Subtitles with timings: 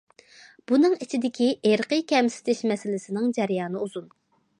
[0.69, 4.09] بۇنىڭ ئىچىدىكى ئىرقى كەمسىتىش مەسىلىسىنىڭ جەريانى ئۇزۇن.